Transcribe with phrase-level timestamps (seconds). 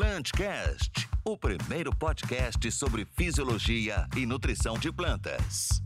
[0.00, 5.82] Plantcast, o primeiro podcast sobre fisiologia e nutrição de plantas.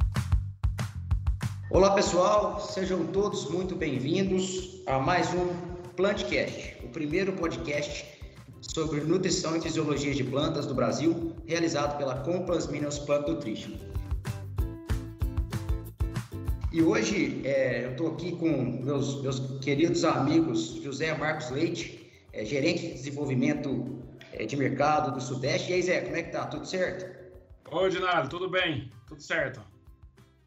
[1.69, 5.49] Olá pessoal, sejam todos muito bem-vindos a mais um
[5.97, 8.07] Plantcast, o primeiro podcast
[8.61, 13.73] sobre nutrição e fisiologia de plantas do Brasil, realizado pela Complas Minas Plant Nutrition.
[16.71, 22.45] E hoje é, eu estou aqui com meus, meus queridos amigos José Marcos Leite, é,
[22.45, 24.04] gerente de desenvolvimento
[24.47, 25.71] de mercado do Sudeste.
[25.71, 26.47] E aí, Zé, como é que tá?
[26.47, 27.07] Tudo certo?
[27.71, 28.91] Oi, Dinado, tudo bem?
[29.07, 29.61] Tudo certo.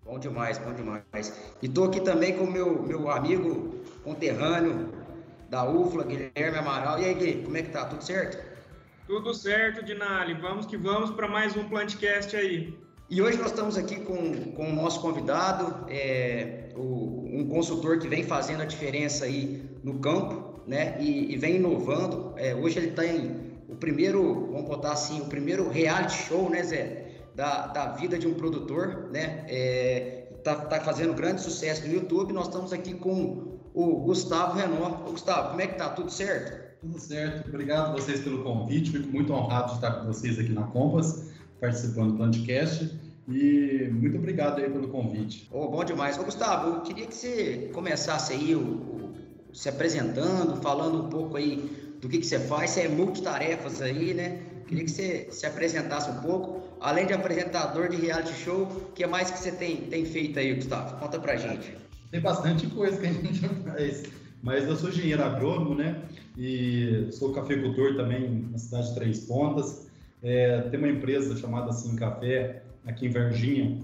[0.06, 1.34] Bom demais, bom demais.
[1.62, 4.94] E tô aqui também com o meu, meu amigo conterrâneo
[5.50, 7.00] da UFLA, Guilherme Amaral.
[7.00, 7.86] E aí, Gui, como é que tá?
[7.86, 8.38] Tudo certo?
[9.06, 10.34] Tudo certo, Dinali.
[10.34, 12.78] Vamos que vamos para mais um Plantcast aí.
[13.10, 18.08] E hoje nós estamos aqui com, com o nosso convidado, é, o, um consultor que
[18.08, 20.98] vem fazendo a diferença aí no campo, né?
[21.00, 22.34] E, e vem inovando.
[22.36, 27.08] É, hoje ele tem o primeiro, vamos botar assim, o primeiro reality show, né, Zé?
[27.38, 29.46] da, da vida de um produtor, né?
[29.48, 32.34] É, tá, tá fazendo grande sucesso no YouTube.
[32.34, 35.04] Nós estamos aqui com o Gustavo Renó.
[35.06, 35.90] Ô, Gustavo, como é que tá?
[35.90, 36.80] Tudo certo?
[36.82, 37.48] Tudo certo.
[37.48, 38.90] Obrigado a vocês pelo convite.
[38.90, 41.30] Fico muito honrado de estar com vocês aqui na Compass,
[41.62, 42.92] participando do podcast.
[43.28, 45.48] E muito obrigado aí pelo convite.
[45.52, 46.18] Oh, bom demais.
[46.18, 49.14] Ô, Gustavo, eu queria que você começasse aí o, o,
[49.54, 52.72] se apresentando, falando um pouco aí do que, que você faz.
[52.72, 54.40] Você é multitarefas aí, né?
[54.68, 56.62] Queria que você se apresentasse um pouco.
[56.80, 60.54] Além de apresentador de reality show, o que mais que você tem, tem feito aí,
[60.54, 61.00] Gustavo?
[61.00, 61.76] Conta pra gente.
[62.12, 64.04] Tem bastante coisa que a gente faz.
[64.44, 66.04] Mas eu sou engenheiro agrônomo, né?
[66.38, 69.88] E sou cafeicultor também na cidade de Três Pontas.
[70.22, 73.80] É, tem uma empresa chamada Sim Café, aqui em Varginha,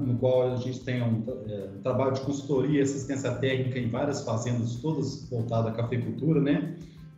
[0.00, 3.88] no qual a gente tem um, é, um trabalho de consultoria e assistência técnica em
[3.88, 6.74] várias fazendas, todas voltadas à cafeicultura, né?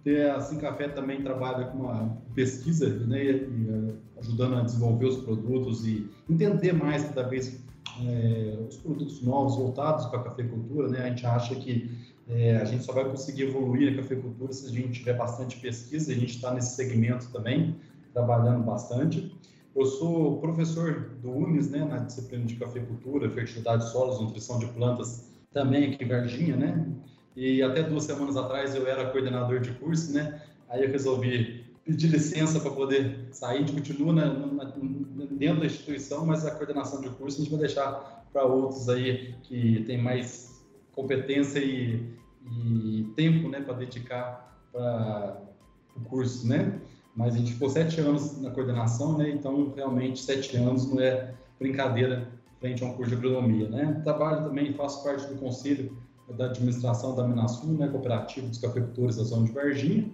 [0.07, 5.19] A Assim Café também trabalha com uma pesquisa, né, e, e, ajudando a desenvolver os
[5.19, 7.61] produtos e entender mais cada vez
[8.07, 10.89] é, os produtos novos voltados para a cafeicultura.
[10.89, 11.01] Né?
[11.01, 11.91] A gente acha que
[12.29, 16.13] é, a gente só vai conseguir evoluir a cafeicultura se a gente tiver bastante pesquisa,
[16.13, 17.77] a gente está nesse segmento também,
[18.13, 19.35] trabalhando bastante.
[19.75, 24.67] Eu sou professor do UNES, né, na disciplina de cafeicultura, fertilidade de solos, nutrição de
[24.67, 26.87] plantas, também aqui em Varginha, né?
[27.39, 30.43] E até duas semanas atrás eu era coordenador de curso, né?
[30.69, 33.61] Aí eu resolvi pedir licença para poder sair.
[33.61, 34.65] Gente continua na, na,
[35.31, 39.37] dentro da instituição, mas a coordenação de curso a gente vai deixar para outros aí
[39.45, 40.65] que tem mais
[40.97, 42.13] competência e,
[42.45, 45.41] e tempo, né, para dedicar para
[45.95, 46.81] o curso, né?
[47.15, 49.31] Mas a gente ficou sete anos na coordenação, né?
[49.31, 54.01] Então, realmente, sete anos não é brincadeira frente a um curso de agronomia, né?
[54.03, 55.97] Trabalho também, faço parte do conselho
[56.37, 60.11] da administração da Minasul, né, cooperativa dos cafeicultores da zona de Varginha,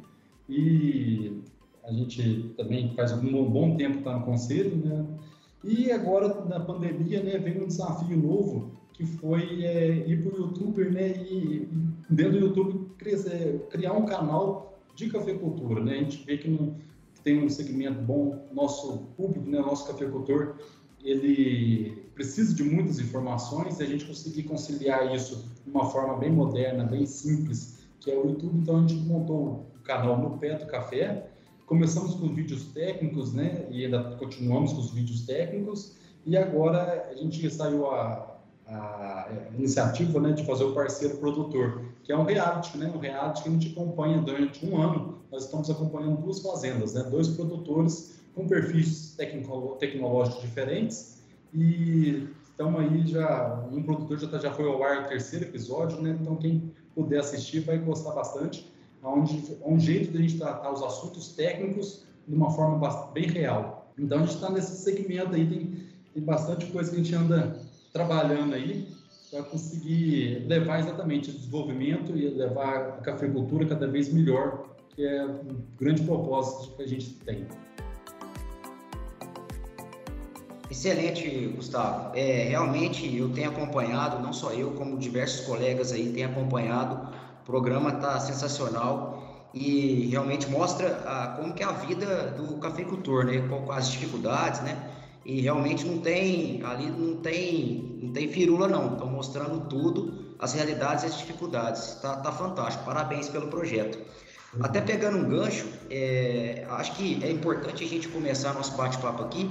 [0.48, 1.42] e
[1.84, 5.04] a gente também faz um bom tempo está no conselho, né,
[5.62, 10.42] e agora na pandemia, né, veio um desafio novo que foi é, ir para o
[10.42, 11.68] YouTube, né, e,
[12.08, 13.18] dentro do YouTube criar,
[13.70, 16.74] criar um canal de cafeicultura, né, a gente vê que, não,
[17.24, 20.56] tem um segmento bom, nosso público, né, nosso cafeicultor
[21.04, 26.32] ele precisa de muitas informações e a gente conseguir conciliar isso de uma forma bem
[26.32, 28.58] moderna, bem simples, que é o YouTube.
[28.58, 31.28] Então a gente montou o canal No Pé do Café.
[31.66, 33.66] Começamos com vídeos técnicos, né?
[33.70, 35.96] E ainda continuamos com os vídeos técnicos.
[36.24, 39.28] E agora a gente saiu a, a
[39.58, 42.90] iniciativa né, de fazer o parceiro produtor, que é um reality, né?
[42.94, 45.18] Um reality que a gente acompanha durante um ano.
[45.30, 47.02] Nós estamos acompanhando duas fazendas, né?
[47.04, 49.16] Dois produtores com perfis
[49.78, 51.22] tecnológicos diferentes
[51.52, 56.00] e estamos aí já, um produtor já, tá, já foi ao ar o terceiro episódio,
[56.00, 56.16] né?
[56.20, 58.70] Então quem puder assistir vai gostar bastante,
[59.02, 63.26] onde é um jeito de a gente tratar os assuntos técnicos de uma forma bem
[63.26, 63.92] real.
[63.98, 65.76] Então a gente está nesse segmento aí, tem,
[66.12, 67.56] tem bastante coisa que a gente anda
[67.92, 68.88] trabalhando aí
[69.30, 75.24] para conseguir levar exatamente o desenvolvimento e levar a cafeicultura cada vez melhor, que é
[75.24, 77.46] um grande propósito que a gente tem.
[80.70, 82.16] Excelente, Gustavo.
[82.16, 87.08] É, realmente eu tenho acompanhado, não só eu, como diversos colegas aí têm acompanhado.
[87.42, 93.24] O programa está sensacional e realmente mostra a, como que é a vida do cafeicultor,
[93.26, 93.46] né?
[93.48, 94.90] Com as dificuldades, né?
[95.24, 98.94] E realmente não tem ali não tem não tem firula não.
[98.94, 101.94] Estão mostrando tudo, as realidades e as dificuldades.
[102.00, 102.84] Tá, tá fantástico.
[102.84, 103.98] Parabéns pelo projeto.
[104.62, 109.50] Até pegando um gancho, é, acho que é importante a gente começar nosso bate-papo aqui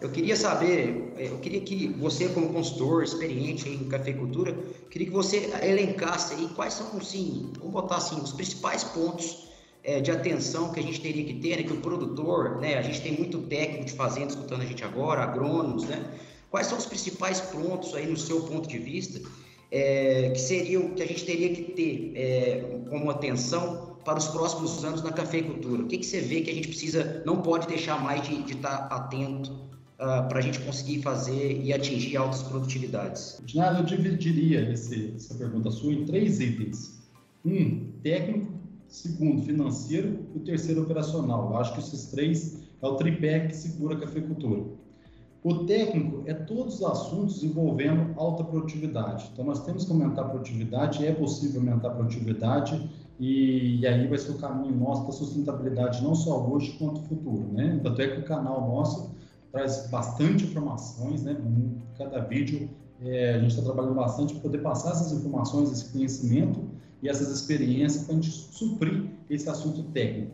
[0.00, 4.56] eu queria saber, é, eu queria que você, como consultor experiente em cafeicultura,
[4.90, 9.48] queria que você elencasse aí quais são, sim, vamos botar assim, os principais pontos
[9.82, 12.82] é, de atenção que a gente teria que ter, né, que o produtor, né, a
[12.82, 16.04] gente tem muito técnico de fazenda escutando a gente agora, agrônomos, né?
[16.50, 19.20] Quais são os principais pontos aí no seu ponto de vista
[19.70, 24.82] é, que seriam que a gente teria que ter é, como atenção para os próximos
[24.82, 25.82] anos na cafeicultura?
[25.82, 28.54] O que, que você vê que a gente precisa, não pode deixar mais de, de
[28.54, 29.67] estar atento
[29.98, 33.40] uh, para a gente conseguir fazer e atingir altas produtividades?
[33.54, 36.98] Nada, eu dividiria esse, essa pergunta sua em três itens.
[37.44, 38.52] Um, técnico,
[38.86, 41.50] segundo, financeiro e o terceiro, operacional.
[41.50, 44.64] Eu acho que esses três é o tripé que segura a cafeicultura.
[45.42, 49.30] O técnico é todos os assuntos envolvendo alta produtividade.
[49.32, 52.90] Então, nós temos que aumentar a produtividade, é possível aumentar a produtividade,
[53.20, 57.48] e, e aí vai ser o caminho nosso para sustentabilidade, não só hoje, quanto futuro.
[57.52, 57.80] Né?
[57.82, 59.10] Tanto é que o canal nosso
[59.50, 61.36] traz bastante informações, né?
[61.96, 62.68] cada vídeo
[63.00, 66.64] é, a gente está trabalhando bastante para poder passar essas informações, esse conhecimento
[67.02, 70.32] e essas experiências para a gente suprir esse assunto técnico.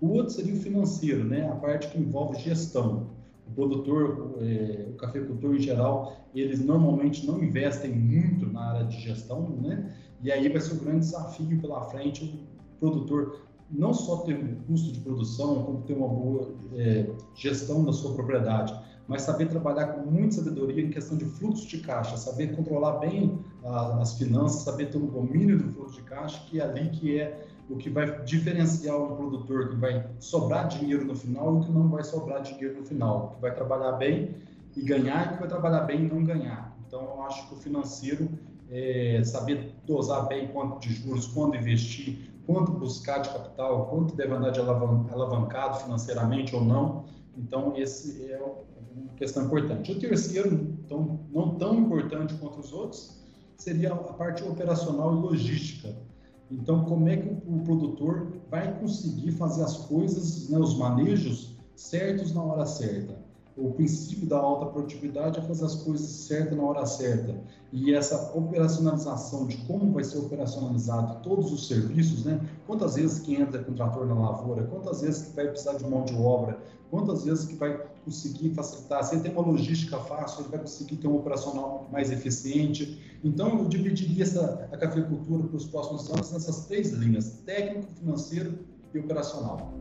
[0.00, 1.48] O outro seria o financeiro, né?
[1.48, 3.06] a parte que envolve gestão
[3.46, 9.00] o produtor, é, o cafeicultor em geral, eles normalmente não investem muito na área de
[9.00, 9.94] gestão, né?
[10.22, 13.40] E aí vai ser um grande desafio pela frente o produtor
[13.72, 18.14] não só ter um custo de produção, como ter uma boa é, gestão da sua
[18.14, 18.78] propriedade,
[19.08, 23.38] mas saber trabalhar com muita sabedoria em questão de fluxo de caixa, saber controlar bem
[23.64, 27.18] a, as finanças, saber ter um domínio do fluxo de caixa, que é ali que
[27.18, 31.60] é o que vai diferenciar um produtor que vai sobrar dinheiro no final e o
[31.60, 34.36] que não vai sobrar dinheiro no final, que vai trabalhar bem
[34.76, 36.76] e ganhar e que vai trabalhar bem e não ganhar.
[36.86, 38.28] Então, eu acho que o financeiro
[38.70, 44.32] é saber dosar bem quanto de juros, quando investir, quanto buscar de capital, quanto deve
[44.32, 47.04] andar de alavancado financeiramente ou não.
[47.36, 49.92] Então, esse é uma questão importante.
[49.92, 50.54] O terceiro,
[50.84, 53.22] então, não tão importante quanto os outros,
[53.56, 55.94] seria a parte operacional e logística
[56.52, 62.34] então, como é que o produtor vai conseguir fazer as coisas, né, os manejos certos
[62.34, 63.21] na hora certa?
[63.56, 67.34] O princípio da alta produtividade é fazer as coisas certas na hora certa.
[67.70, 72.40] E essa operacionalização de como vai ser operacionalizado todos os serviços, né?
[72.66, 76.04] Quantas vezes que entra com trator na lavoura, quantas vezes que vai precisar de mão
[76.04, 76.58] de obra,
[76.90, 79.04] quantas vezes que vai conseguir facilitar.
[79.04, 83.00] Se ele tem uma logística fácil, ele vai conseguir ter um operacional mais eficiente.
[83.22, 88.58] Então, eu dividiria essa, a cafeicultura para os próximos anos nessas três linhas: técnico, financeiro
[88.94, 89.72] e operacional.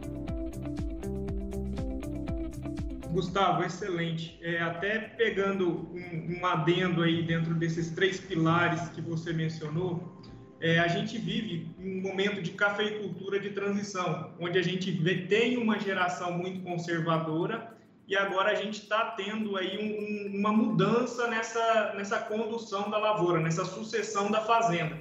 [3.12, 4.40] Gustavo, excelente.
[4.42, 10.22] É, até pegando um, um, adendo aí dentro desses três pilares que você mencionou,
[10.60, 15.58] é, a gente vive um momento de cafeicultura de transição, onde a gente vê, tem
[15.58, 17.76] uma geração muito conservadora
[18.08, 23.40] e agora a gente está tendo aí um, uma mudança nessa, nessa condução da lavoura,
[23.40, 24.98] nessa sucessão da fazenda.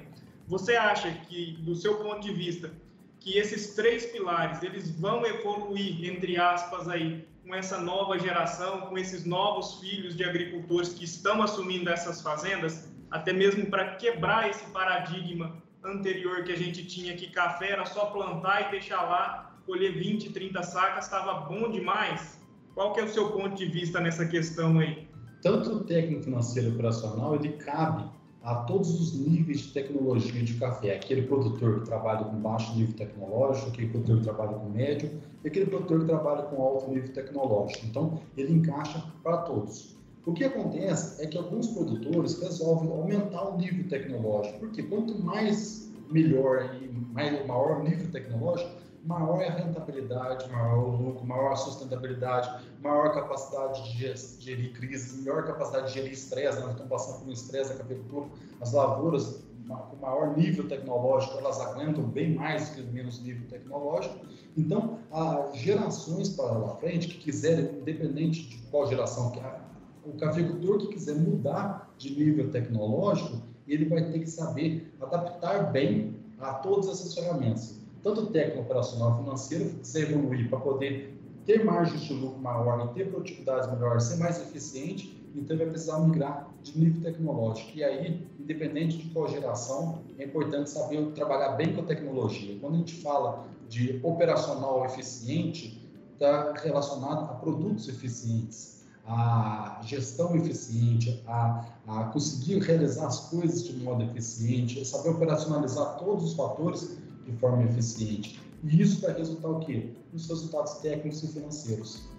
[0.47, 2.71] Você acha que, do seu ponto de vista,
[3.19, 8.97] que esses três pilares eles vão evoluir, entre aspas, aí, com essa nova geração, com
[8.97, 14.63] esses novos filhos de agricultores que estão assumindo essas fazendas, até mesmo para quebrar esse
[14.71, 19.93] paradigma anterior que a gente tinha que café era só plantar e deixar lá, colher
[19.93, 22.39] 20, 30 sacas, estava bom demais?
[22.73, 25.07] Qual que é o seu ponto de vista nessa questão aí?
[25.41, 28.09] Tanto o técnico financeiro operacional, ele cabe
[28.43, 30.95] a todos os níveis de tecnologia de café.
[30.95, 35.11] Aquele produtor que trabalha com baixo nível tecnológico, aquele produtor que trabalha com médio
[35.43, 37.85] e aquele produtor que trabalha com alto nível tecnológico.
[37.85, 39.95] Então, ele encaixa para todos.
[40.25, 45.91] O que acontece é que alguns produtores resolvem aumentar o nível tecnológico, porque quanto mais
[46.11, 51.53] melhor e mais, maior o nível tecnológico, maior é a rentabilidade, maior o lucro, maior
[51.53, 56.59] a sustentabilidade, maior capacidade de gerir crise, maior capacidade de gerir estresse.
[56.59, 58.27] Nós estamos passando por um estresse da cafeicultura.
[58.59, 59.43] As lavouras
[59.89, 64.25] com maior nível tecnológico, elas aguentam bem mais que menos nível tecnológico.
[64.57, 69.59] Então, as gerações para lá frente que quiserem, independente de qual geração que é,
[70.03, 76.19] o cafeicultor que quiser mudar de nível tecnológico, ele vai ter que saber adaptar bem
[76.39, 82.13] a todas essas ferramentas tanto técnico, operacional, financeiro, se evoluir para poder ter margem de
[82.13, 87.71] lucro maior ter produtividades melhores, ser mais eficiente, então vai precisar migrar de nível tecnológico.
[87.75, 92.57] E aí, independente de qual geração, é importante saber trabalhar bem com a tecnologia.
[92.59, 101.23] Quando a gente fala de operacional eficiente, está relacionado a produtos eficientes, a gestão eficiente,
[101.25, 107.31] a, a conseguir realizar as coisas de modo eficiente, saber operacionalizar todos os fatores de
[107.37, 108.39] forma eficiente.
[108.63, 109.91] E isso vai resultar o quê?
[110.13, 112.09] Nos resultados técnicos e financeiros.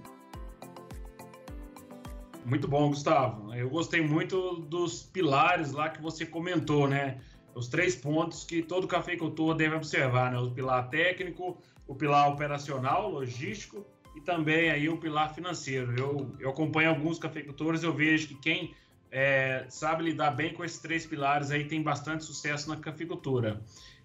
[2.44, 3.54] Muito bom, Gustavo.
[3.54, 7.20] Eu gostei muito dos pilares lá que você comentou, né?
[7.54, 10.38] os três pontos que todo cafeicultor deve observar, né?
[10.38, 13.84] O pilar técnico, o pilar operacional, logístico
[14.16, 15.98] e também aí o pilar financeiro.
[15.98, 18.74] Eu, eu acompanho alguns cafeicultores, eu vejo que quem
[19.12, 23.60] é, sabe lidar bem com esses três pilares aí tem bastante sucesso na cafeicultura.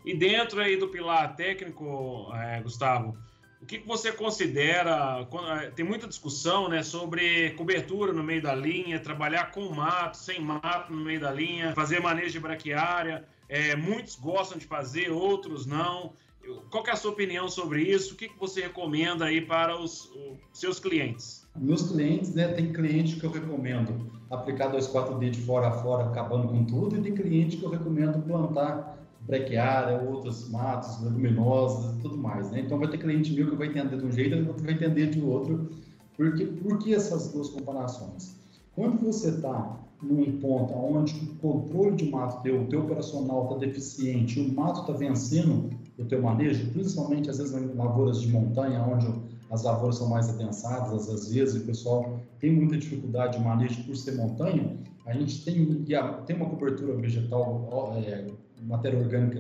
[0.06, 3.18] E dentro aí do pilar técnico, é, Gustavo,
[3.62, 5.26] o que, que você considera?
[5.62, 10.42] É, tem muita discussão né, sobre cobertura no meio da linha, trabalhar com mato, sem
[10.42, 13.26] mato no meio da linha, fazer manejo de braquiária.
[13.48, 16.12] É, muitos gostam de fazer, outros não.
[16.70, 18.14] Qual é a sua opinião sobre isso?
[18.14, 21.48] O que, que você recomenda aí para os, os seus clientes?
[21.56, 26.48] Meus clientes, né, tem cliente que eu recomendo aplicar 2,4-D de fora a fora, acabando
[26.48, 32.18] com tudo, e tem cliente que eu recomendo plantar brequiária, outros matos, leguminosas e tudo
[32.18, 32.62] mais, né?
[32.62, 35.10] Então vai ter cliente meu que vai entender de um jeito e outro vai entender
[35.10, 35.70] de outro.
[36.16, 38.36] Porque, por que essas duas comparações?
[38.76, 43.58] Quando você está num ponto onde o controle de mato teu, o teu operacional está
[43.58, 48.82] deficiente, o mato está vencendo o teu manejo, principalmente às vezes em lavouras de montanha,
[48.84, 49.08] onde
[49.50, 53.96] as lavouras são mais adensadas, às vezes o pessoal tem muita dificuldade de manejo por
[53.96, 55.86] ser montanha, a gente tem,
[56.26, 58.28] tem uma cobertura vegetal, é,
[58.62, 59.40] matéria orgânica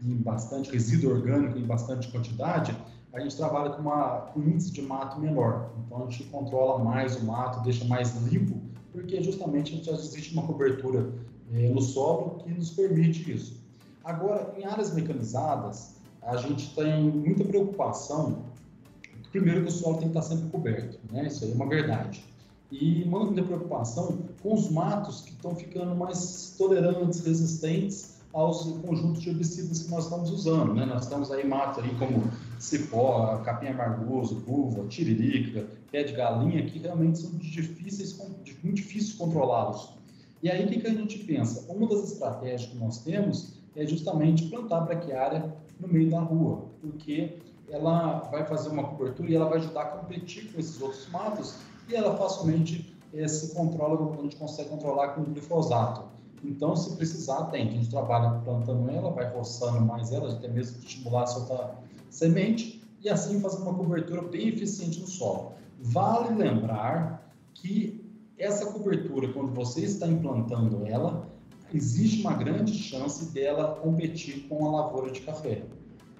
[0.00, 2.76] em bastante, resíduo orgânico em bastante quantidade,
[3.12, 5.72] a gente trabalha com, uma, com um índice de mato menor.
[5.84, 8.60] Então a gente controla mais o mato, deixa mais limpo,
[8.92, 11.10] porque justamente já existe uma cobertura
[11.52, 13.60] é, no solo que nos permite isso.
[14.04, 18.42] Agora, em áreas mecanizadas, a gente tem muita preocupação.
[19.30, 21.26] Primeiro, que o solo tem que estar sempre coberto, né?
[21.26, 22.24] Isso aí é uma verdade.
[22.70, 29.30] E muita preocupação com os matos que estão ficando mais tolerantes, resistentes aos conjuntos de
[29.30, 30.84] herbicidas que nós estamos usando, né?
[30.84, 36.78] Nós temos aí matos aí como cipó, capim amargoso, curva, tiririca, pé de galinha, que
[36.78, 38.18] realmente são difíceis,
[38.62, 39.94] muito difíceis controlá-los.
[40.42, 41.64] E aí, o que, que a gente pensa?
[41.72, 47.38] Uma das estratégias que nós temos é justamente plantar braquiária no meio da rua, porque
[47.70, 51.56] ela vai fazer uma cobertura e ela vai ajudar a competir com esses outros matos
[51.88, 56.04] e ela facilmente é, se controla, a gente consegue controlar com o glifosato.
[56.44, 57.68] Então, se precisar, tem.
[57.68, 62.82] A gente trabalha plantando ela, vai roçando mais ela, até mesmo estimular a soltar semente
[63.02, 65.52] e assim fazer uma cobertura bem eficiente no solo.
[65.80, 68.04] Vale lembrar que
[68.36, 71.28] essa cobertura, quando você está implantando ela,
[71.74, 75.64] existe uma grande chance dela competir com a lavoura de café.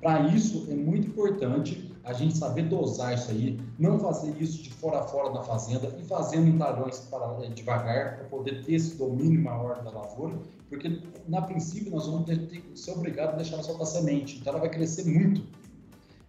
[0.00, 4.70] Para isso, é muito importante a gente saber dosar isso aí, não fazer isso de
[4.70, 8.74] fora a fora da fazenda e fazendo em talhões para, é, devagar, para poder ter
[8.74, 10.38] esse domínio maior da lavoura,
[10.70, 14.52] porque, na princípio, nós vamos ter, ter, ser obrigados a deixar ela soltar semente, então
[14.52, 15.42] ela vai crescer muito.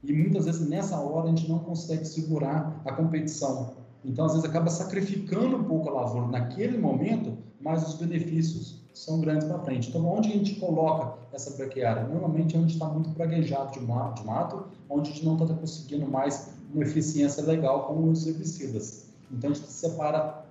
[0.04, 3.74] E muitas vezes, nessa hora, a gente não consegue segurar a competição.
[4.04, 9.20] Então, às vezes, acaba sacrificando um pouco a lavoura naquele momento, mas os benefícios são
[9.22, 9.90] grandes para frente.
[9.90, 12.04] Então, onde a gente coloca essa braquiária?
[12.04, 16.10] Normalmente, onde está muito praguejado de mato, de mato, onde a gente não está conseguindo
[16.10, 19.06] mais uma eficiência legal com os herbicidas.
[19.32, 20.46] Então, a gente separa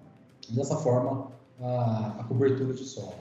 [0.50, 1.30] dessa forma
[1.60, 3.14] a, a cobertura de solo.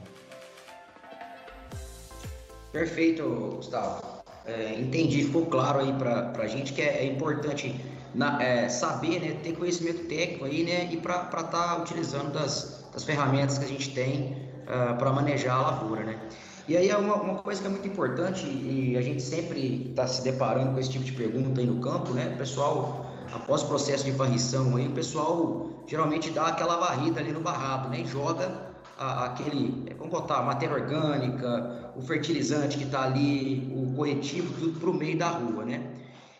[2.71, 4.03] Perfeito, Gustavo.
[4.45, 7.83] É, entendi, ficou claro aí para a gente que é, é importante
[8.15, 12.86] na, é, saber, né, ter conhecimento técnico aí, né, e para estar tá utilizando das,
[12.93, 16.19] das ferramentas que a gente tem uh, ah, para manejar a lavoura, né.
[16.67, 20.05] E aí é uma, uma, coisa que é muito importante e a gente sempre está
[20.05, 23.67] se deparando com esse tipo de pergunta aí no campo, né, o pessoal após o
[23.67, 28.05] processo de varrição aí, o pessoal geralmente dá aquela varrida ali no barrado, né, e
[28.05, 34.79] joga a, aquele, vamos botar, matéria orgânica, o fertilizante que está ali, o corretivo, tudo
[34.79, 35.83] para o meio da rua, né?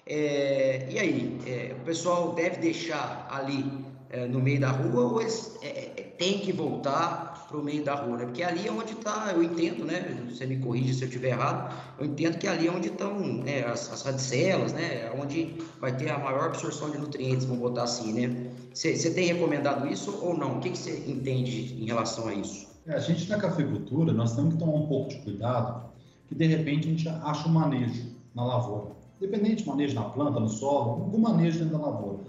[0.05, 5.22] É, e aí, é, o pessoal deve deixar ali é, no meio da rua ou
[5.22, 8.25] eles é, é, tem que voltar para o meio da rua, né?
[8.25, 10.27] Porque ali é onde está, eu entendo, né?
[10.30, 13.63] Você me corrige se eu estiver errado, eu entendo que ali é onde estão né,
[13.63, 15.10] as, as radicelas, né?
[15.18, 18.51] Onde vai ter a maior absorção de nutrientes, vamos botar assim, né?
[18.74, 20.58] Você tem recomendado isso ou não?
[20.58, 22.68] O que você entende em relação a isso?
[22.86, 25.89] É, a gente na cafeicultura, nós temos que tomar um pouco de cuidado,
[26.27, 28.92] que de repente a gente acha um manejo na lavoura.
[29.22, 32.20] Independente de manejo na planta, no solo, algum manejo dentro da lavoura.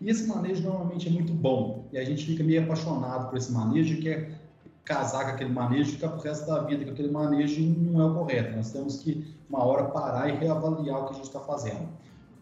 [0.00, 1.88] E esse manejo normalmente é muito bom.
[1.92, 4.41] E a gente fica meio apaixonado por esse manejo e quer
[4.84, 8.04] casar com aquele manejo e ficar pro resto da vida com aquele manejo não é
[8.04, 8.56] o correto.
[8.56, 11.88] Nós temos que, uma hora, parar e reavaliar o que a gente está fazendo.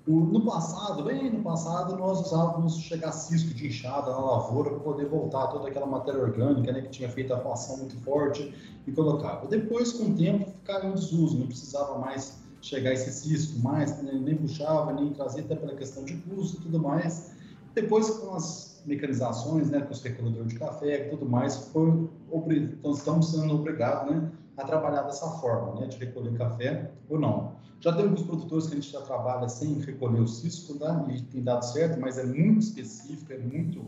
[0.07, 5.07] No passado, bem no passado, nós usávamos chegar cisco de enxada na lavoura para poder
[5.07, 8.53] voltar toda aquela matéria orgânica né, que tinha feito a ação muito forte
[8.87, 9.47] e colocava.
[9.47, 14.13] Depois, com o tempo, ficava em desuso, não precisava mais chegar esse cisco mais, né,
[14.13, 17.33] nem puxava, nem trazia, até pela questão de custo e tudo mais.
[17.75, 22.93] Depois, com as mecanizações, né, com os recolhedores de café e tudo mais, foi, então,
[22.93, 27.53] estamos sendo obrigados né, a trabalhar dessa forma, né, de recolher café ou não.
[27.81, 31.07] Já tem alguns produtores que a gente já trabalha sem recolher o cisco, tá?
[31.09, 33.87] e tem dado certo, mas é muito específico, é muito,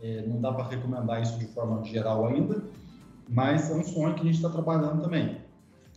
[0.00, 2.62] é, não dá para recomendar isso de forma geral ainda,
[3.28, 5.40] mas é um sonho que a gente está trabalhando também.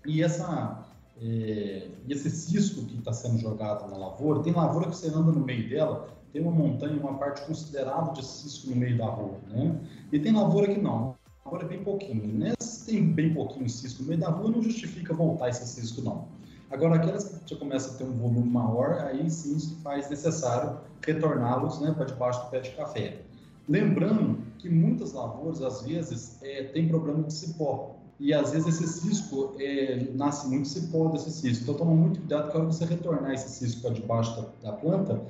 [0.08, 0.85] E essa
[1.22, 5.40] é, esse cisco que está sendo jogado na lavoura, tem lavoura que você anda no
[5.40, 9.80] meio dela, tem uma montanha, uma parte considerável de cisco no meio da rua, né?
[10.12, 12.54] E tem lavoura que não, lavoura é bem pouquinho, né?
[12.60, 16.28] Se tem bem pouquinho cisco no meio da rua, não justifica voltar esse cisco, não.
[16.70, 20.80] Agora, aquelas que já começam a ter um volume maior, aí sim isso faz necessário
[21.06, 23.22] retorná-los né, para debaixo do pé de café.
[23.70, 27.95] Lembrando que muitas lavouras, às vezes, é, tem problema de cipó.
[28.20, 31.64] E às vezes esse cisco é, nasce muito cipó desse cisco.
[31.64, 35.22] Então toma muito cuidado que hora você retornar esse cisco para debaixo da, da, planta,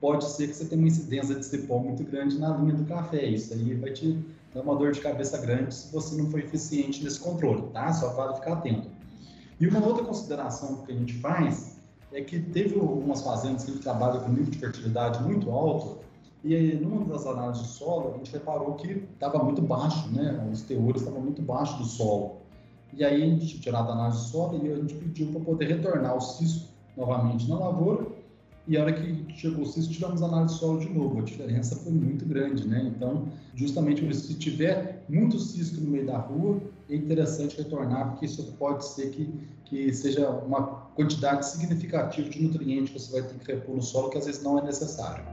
[0.00, 3.24] pode ser que você tenha uma incidência de cipó muito grande na linha do café.
[3.26, 4.18] Isso aí vai te
[4.52, 7.92] dar uma dor de cabeça grande se você não for eficiente nesse controle, tá?
[7.92, 8.88] Só para ficar atento.
[9.60, 11.76] E uma outra consideração que a gente faz
[12.12, 16.05] é que teve algumas fazendas que trabalham com nível de fertilidade muito alto
[16.54, 20.48] e numa das análises de solo, a gente reparou que estava muito baixo, né?
[20.52, 22.36] Os teores estavam muito baixos do solo.
[22.92, 25.66] E aí a gente tirou a análise de solo e a gente pediu para poder
[25.66, 28.06] retornar o cisco novamente na lavoura.
[28.68, 31.18] E a hora que chegou o cisco, tiramos a análise de solo de novo.
[31.20, 32.92] A diferença foi muito grande, né?
[32.94, 36.60] Então, justamente por isso, se tiver muito cisco no meio da rua,
[36.90, 39.32] é interessante retornar, porque isso pode ser que,
[39.64, 40.62] que seja uma
[40.94, 44.42] quantidade significativa de nutriente que você vai ter que repor no solo, que às vezes
[44.42, 45.24] não é necessário.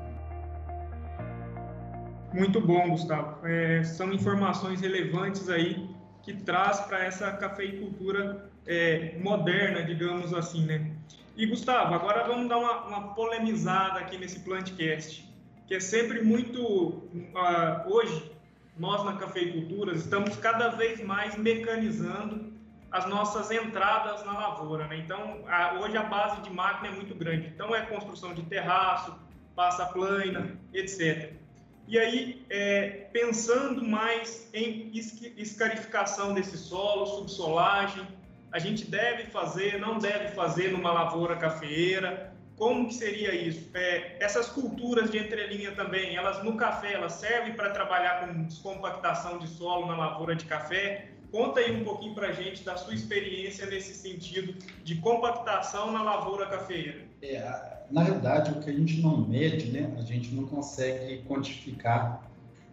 [2.33, 3.45] Muito bom, Gustavo.
[3.45, 5.87] É, são informações relevantes aí
[6.23, 10.91] que traz para essa cafeicultura é, moderna, digamos assim, né?
[11.37, 15.31] E Gustavo, agora vamos dar uma, uma polemizada aqui nesse Plantcast,
[15.67, 18.31] que é sempre muito uh, hoje
[18.77, 22.51] nós na cafeicultura estamos cada vez mais mecanizando
[22.91, 24.97] as nossas entradas na lavoura, né?
[24.97, 29.15] Então a, hoje a base de máquina é muito grande, então é construção de terraço,
[29.55, 31.42] passa plana, etc.
[31.87, 34.91] E aí, é, pensando mais em
[35.37, 38.07] escarificação desse solo, subsolagem,
[38.51, 42.33] a gente deve fazer, não deve fazer numa lavoura cafeeira?
[42.55, 43.69] Como que seria isso?
[43.73, 49.39] É, essas culturas de entrelinha também, elas no café, elas servem para trabalhar com descompactação
[49.39, 51.09] de solo na lavoura de café?
[51.31, 54.53] Conta aí um pouquinho para a gente da sua experiência nesse sentido
[54.83, 57.01] de compactação na lavoura cafeeira.
[57.23, 62.27] É, na realidade, o que a gente não mede, né, a gente não consegue quantificar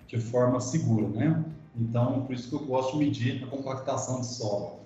[0.06, 1.44] de forma segura, né?
[1.76, 4.80] Então, por isso que eu gosto de medir a compactação de solo.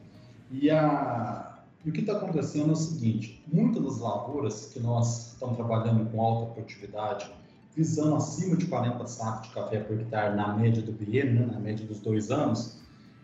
[0.51, 5.35] E, a, e o que está acontecendo é o seguinte: muitas das lavouras que nós
[5.35, 7.31] estamos trabalhando com alta produtividade,
[7.77, 11.61] visando acima de 40 sacos de café por hectare na média do biênio, né, na
[11.61, 12.77] média dos dois anos,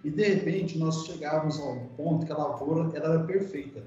[0.05, 3.83] e de repente nós chegávamos ao ponto que a lavoura era perfeita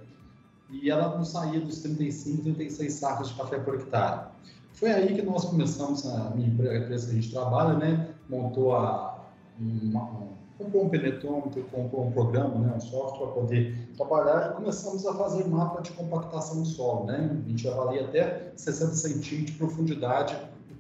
[0.70, 4.28] e ela não saía dos 35, 36 sacos de café por hectare.
[4.74, 9.28] Foi aí que nós começamos, a minha empresa que a gente trabalha, né, montou a,
[9.60, 15.14] uma, um penetômetro, comprou um programa, né, um software para poder trabalhar e começamos a
[15.14, 17.06] fazer mapa de compactação do solo.
[17.06, 17.30] Né?
[17.46, 20.36] A gente avalia até 60 centímetros de profundidade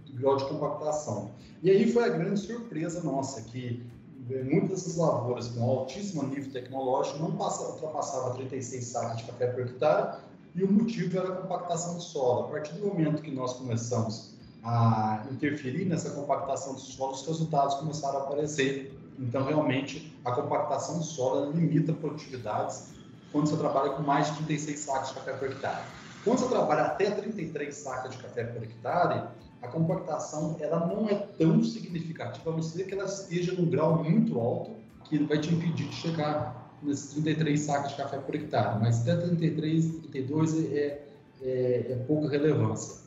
[0.07, 1.29] do grau de compactação.
[1.61, 3.85] E aí foi a grande surpresa nossa, que
[4.29, 9.61] muitas dessas lavouras com altíssimo nível tecnológico não passa, ultrapassava 36 sacos de café por
[9.61, 10.19] hectare
[10.55, 12.45] e o motivo era a compactação do solo.
[12.45, 14.33] A partir do momento que nós começamos
[14.63, 18.97] a interferir nessa compactação do solo, os resultados começaram a aparecer.
[19.19, 22.93] Então, realmente, a compactação do solo limita produtividades
[23.31, 25.83] quando você trabalha com mais de 36 sacos de café por hectare.
[26.23, 29.27] Quando você trabalha até 33 sacas de café por hectare,
[29.63, 34.03] a compactação ela não é tão significativa, a não ser que ela esteja num grau
[34.03, 34.71] muito alto,
[35.05, 38.79] que vai te impedir de chegar nesses 33 sacos de café por hectare.
[38.81, 41.07] Mas até 33, 32 é,
[41.41, 43.03] é, é pouca relevância.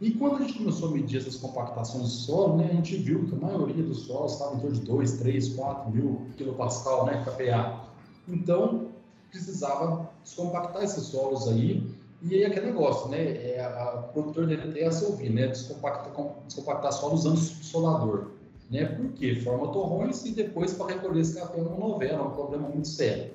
[0.00, 3.24] E quando a gente começou a medir essas compactações do solo, né, a gente viu
[3.24, 7.24] que a maioria dos solos estava em torno de 2, 3, 4 mil kilopascal, né,
[7.24, 7.84] KPA.
[8.26, 8.88] Então,
[9.30, 11.88] precisava descompactar esses solos aí
[12.24, 13.18] e aí aquele negócio, né?
[13.18, 15.48] É, a, o produtor dele tem a se ouvir, né?
[15.48, 16.12] Descompactar,
[16.46, 18.28] descompactar solo usando subsolador.
[18.70, 18.86] Né?
[18.86, 19.36] Por quê?
[19.36, 23.30] Forma torrões e depois para recolher esse café não novela, é um problema muito sério.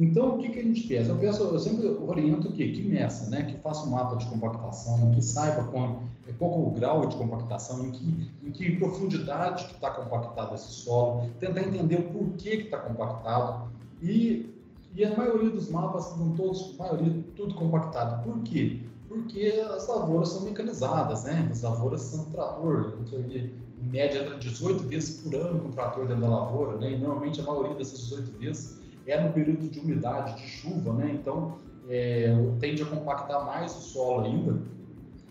[0.00, 1.08] Então, o que, que a gente fez?
[1.08, 2.72] Eu, penso, eu sempre oriento o quê?
[2.72, 3.42] Que meça, né?
[3.42, 7.16] que faça um mapa de compactação, que saiba qual, é, qual é o grau de
[7.16, 12.56] compactação, em que, em que profundidade que está compactado esse solo, tentar entender o porquê
[12.56, 14.51] que está compactado e
[14.94, 18.22] e a maioria dos mapas estão todos, a maioria, tudo compactado.
[18.24, 18.80] Por quê?
[19.08, 21.48] Porque as lavouras são mecanizadas, né?
[21.50, 23.52] As lavouras são trator, em
[23.90, 26.92] média 18 vezes por ano com trator dentro da lavoura, né?
[26.92, 31.10] E normalmente a maioria dessas 18 vezes é no período de umidade, de chuva, né?
[31.12, 34.62] Então, é, tende a compactar mais o solo ainda.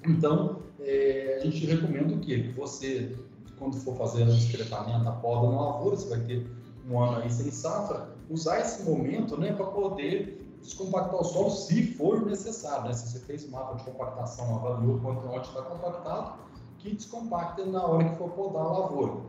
[0.05, 2.43] Então, é, a gente recomenda o quê?
[2.43, 3.15] Que você,
[3.57, 6.45] quando for fazer o excretamento, a poda na lavoura, você vai ter
[6.89, 11.93] um ano aí sem safra, usar esse momento né, para poder descompactar o solo se
[11.93, 12.85] for necessário.
[12.85, 12.93] Né?
[12.93, 16.39] Se você fez um mapa de compactação, avaliou quanto onde está compactado,
[16.79, 19.21] que descompacte na hora que for podar a lavoura.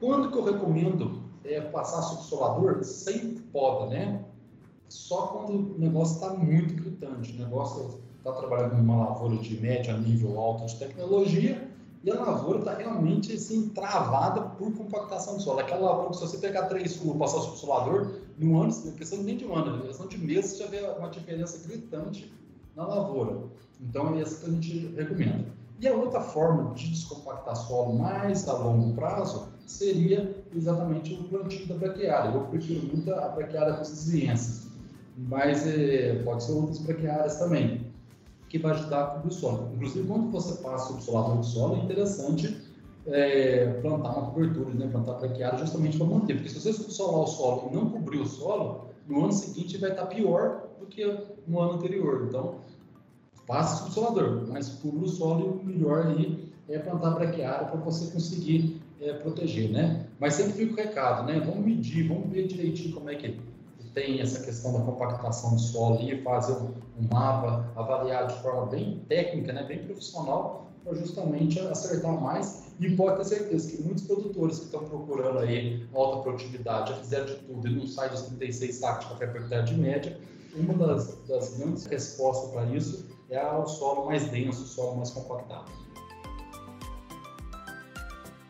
[0.00, 2.82] Quando que eu recomendo é, passar subsolador?
[2.82, 4.24] Sem poda, né?
[4.88, 9.96] Só quando o negócio está muito gritante, o negócio está trabalhando numa lavoura de média,
[9.96, 11.68] nível alto de tecnologia,
[12.02, 15.60] e a lavoura está realmente assim, travada por compactação do solo.
[15.60, 18.92] Aquela lavoura que se você pegar três furos e passar o subsolador, no ano, não
[18.92, 22.32] é questão nem de um ano, questão de meses, já vê uma diferença gritante
[22.76, 23.44] na lavoura.
[23.80, 25.46] Então é essa que a gente recomenda.
[25.80, 31.66] E a outra forma de descompactar solo mais a longo prazo seria exatamente o plantio
[31.66, 32.34] da braquiária.
[32.34, 34.68] Eu prefiro muito a braquiária brasiliensis,
[35.16, 37.92] mas é, pode ser outras braquiárias também
[38.48, 39.70] que vai ajudar a cobrir o solo.
[39.74, 42.56] Inclusive, quando você passa o solador de solo, é interessante
[43.06, 47.26] é, plantar uma cobertura, né, plantar braquiária justamente para manter, porque se você solar o
[47.26, 51.04] solo e não cobrir o solo, no ano seguinte vai estar pior do que
[51.46, 52.26] no ano anterior.
[52.28, 52.56] Então,
[53.46, 57.80] faça o solador, mas cubra o solo e o melhor aí é plantar braquiária para
[57.80, 60.06] você conseguir é, proteger, né?
[60.18, 61.40] Mas sempre fica o recado, né?
[61.40, 63.36] Vamos medir, vamos ver direitinho como é que
[63.92, 66.72] tem essa questão da compactação do solo e fazer um
[67.12, 72.64] mapa, avaliar de forma bem técnica, né, bem profissional, para justamente acertar mais.
[72.78, 77.26] E pode ter certeza que muitos produtores que estão procurando aí alta produtividade, já fizeram
[77.26, 80.18] de tudo e não sai dos 36 sacos de café por de média,
[80.56, 85.10] uma das, das grandes respostas para isso é o solo mais denso, o solo mais
[85.10, 85.70] compactado.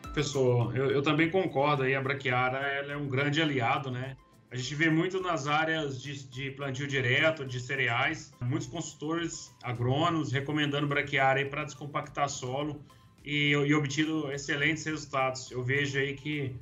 [0.01, 4.15] Professor, eu, eu também concordo aí, a braquiária ela é um grande aliado, né?
[4.51, 10.31] A gente vê muito nas áreas de, de plantio direto, de cereais, muitos consultores agrônomos
[10.31, 12.79] recomendando braquiária para descompactar solo
[13.23, 15.49] e, e obtido excelentes resultados.
[15.49, 16.55] Eu vejo aí que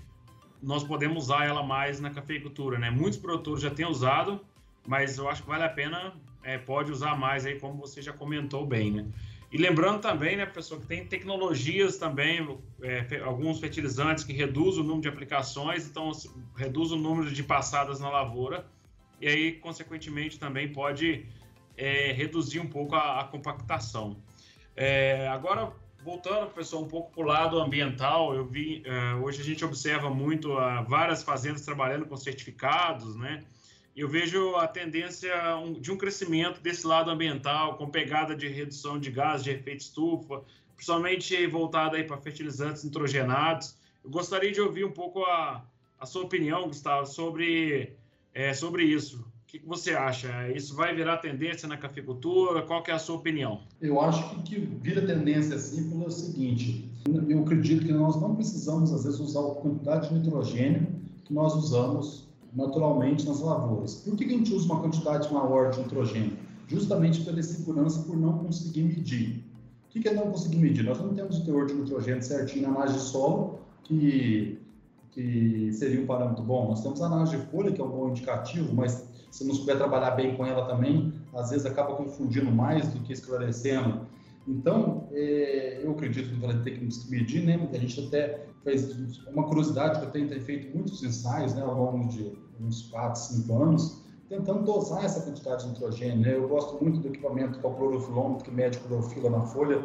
[0.61, 2.89] nós podemos usar ela mais na cafeicultura, né?
[2.89, 4.39] Muitos produtores já têm usado,
[4.87, 8.13] mas eu acho que vale a pena, é, pode usar mais aí, como você já
[8.13, 9.05] comentou bem, né?
[9.53, 14.83] E lembrando também, né, pessoal, que tem tecnologias também, é, alguns fertilizantes que reduzem o
[14.83, 16.11] número de aplicações, então
[16.57, 18.65] reduz o número de passadas na lavoura,
[19.21, 21.27] e aí, consequentemente, também pode
[21.77, 24.17] é, reduzir um pouco a, a compactação.
[24.75, 25.71] É, agora,
[26.03, 30.09] voltando, pessoal, um pouco para o lado ambiental, eu vi, é, hoje a gente observa
[30.09, 33.43] muito a, várias fazendas trabalhando com certificados, né?
[33.95, 35.31] Eu vejo a tendência
[35.79, 40.41] de um crescimento desse lado ambiental, com pegada de redução de gases de efeito estufa,
[40.75, 43.75] principalmente voltada aí para fertilizantes nitrogenados.
[44.03, 45.63] Eu gostaria de ouvir um pouco a,
[45.99, 47.93] a sua opinião, Gustavo, sobre,
[48.33, 49.19] é, sobre isso.
[49.19, 50.49] O que, você acha?
[50.49, 52.63] Isso vai virar tendência na cafeicultura?
[52.63, 53.61] Qual que é a sua opinião?
[53.79, 56.89] Eu acho que, que vira tendência assim pelo seguinte,
[57.29, 60.87] eu acredito que nós não precisamos, às vezes, usar a quantidade de nitrogênio
[61.23, 63.95] que nós usamos naturalmente nas lavouras.
[63.95, 66.37] Por que a gente usa uma quantidade maior de nitrogênio?
[66.67, 69.43] Justamente pela segurança por não conseguir medir.
[69.89, 70.83] O que é não conseguir medir?
[70.83, 74.59] Nós não temos o teor de nitrogênio certinho na análise de solo, que,
[75.11, 76.69] que seria um parâmetro bom.
[76.69, 79.77] Nós temos a análise de folha, que é um bom indicativo, mas se não souber
[79.77, 84.07] trabalhar bem com ela também, às vezes acaba confundindo mais do que esclarecendo.
[84.47, 87.69] Então, é, eu acredito que vai ter que medir, né?
[87.71, 88.45] A gente até
[89.31, 93.19] uma curiosidade que eu tenho, tenho feito muitos ensaios, né, ao longo de uns 4,
[93.19, 96.21] 5 anos, tentando dosar essa quantidade de nitrogênio.
[96.21, 96.35] Né?
[96.35, 99.83] Eu gosto muito do equipamento o clorofilômetro, que mede clorofila na folha.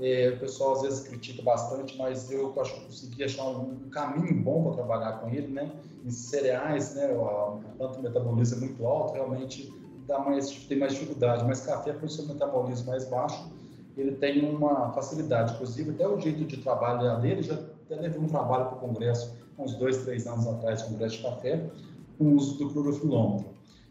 [0.00, 3.90] É, o pessoal às vezes critica bastante, mas eu acho que consegui achar um, um
[3.90, 5.72] caminho bom para trabalhar com ele, né?
[6.04, 7.06] Em cereais, né?
[7.06, 9.74] A, planta metabolismo é muito alto, realmente
[10.06, 11.44] dá mais, tem mais dificuldade.
[11.44, 13.50] Mas café, por seu metabolismo mais baixo,
[13.96, 15.54] ele tem uma facilidade.
[15.54, 19.34] Inclusive, até o jeito de trabalhar dele já até levei um trabalho para o Congresso,
[19.58, 21.70] uns dois, três anos atrás, Congresso de Café,
[22.18, 23.46] com o uso do clorofilômetro.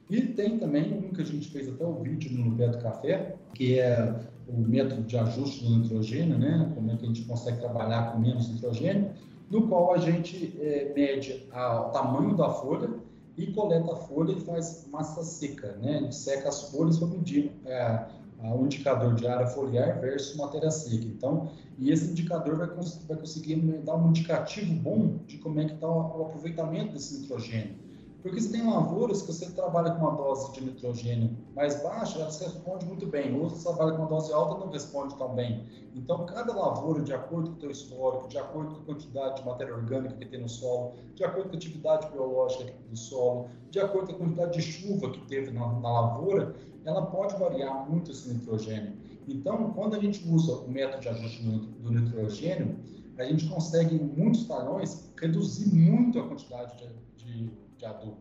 [0.10, 3.36] E tem também um que a gente fez até o vídeo no Pé do Café,
[3.53, 4.15] que é
[4.47, 6.71] o método de ajuste do nitrogênio, né?
[6.73, 9.12] Como é que a gente consegue trabalhar com menos nitrogênio,
[9.49, 12.89] no qual a gente é, mede a, o tamanho da folha
[13.38, 15.97] e coleta a folha e faz massa seca, né?
[15.97, 18.05] A gente seca as folhas para medir é,
[18.43, 21.06] o indicador de área foliar versus matéria seca.
[21.06, 25.65] Então, e esse indicador vai, cons vai conseguir dar um indicativo bom de como é
[25.65, 27.88] que está o, o aproveitamento desse nitrogênio.
[28.21, 32.26] Porque você tem lavouras que você trabalha com uma dose de nitrogênio mais baixa, ela
[32.26, 33.39] responde muito bem.
[33.39, 35.63] Outros trabalham com dose alta não responde tão bem.
[35.95, 39.47] Então, cada lavoura, de acordo com o seu histórico, de acordo com a quantidade de
[39.47, 43.80] matéria orgânica que tem no solo, de acordo com a atividade biológica do solo, de
[43.80, 46.56] acordo com a quantidade de chuva que teve na, na lavoura,
[46.88, 48.93] ela pode variar muito esse nitrogênio.
[49.28, 52.80] Então, quando a gente usa o método de ajuste do nitrogênio,
[53.17, 58.15] a gente consegue, em muitos talhões, reduzir muito a quantidade de, de, de adubo,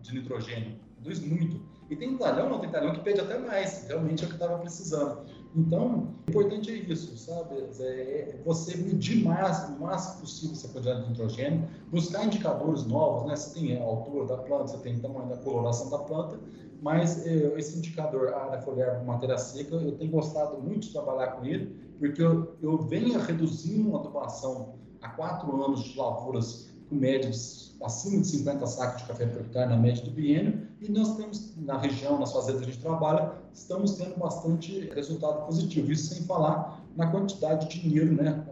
[0.00, 0.78] de nitrogênio.
[0.98, 1.60] Reduz muito.
[1.90, 4.56] E tem talhão, não tem talhão que pede até mais, realmente é o que estava
[4.58, 5.26] precisando.
[5.54, 7.56] Então, o importante é isso, sabe?
[7.80, 13.36] É você medir mais, o máximo possível essa quantidade de nitrogênio, buscar indicadores novos, né?
[13.36, 16.40] Você tem a altura da planta, você tem o tamanho da coloração da planta,
[16.80, 21.44] mas eh, esse indicador área foliar matéria seca, eu tenho gostado muito de trabalhar com
[21.44, 27.76] ele, porque eu, eu venho reduzindo a adubação há quatro anos de lavouras com médias
[27.82, 31.54] acima de 50 sacos de café por hectare na média do biênio, e nós temos,
[31.56, 36.24] na região, nas fazendas que a gente trabalha, estamos tendo bastante resultado positivo, isso sem
[36.24, 38.44] falar na quantidade de dinheiro né,